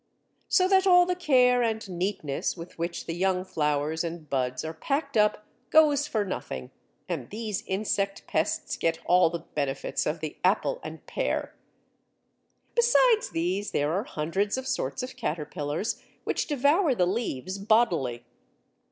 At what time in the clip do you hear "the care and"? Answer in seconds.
1.05-1.87